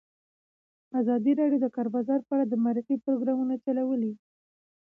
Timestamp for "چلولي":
3.65-4.13